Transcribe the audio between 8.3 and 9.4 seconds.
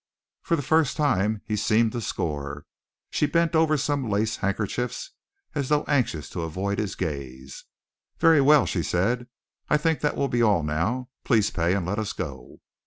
well," she said,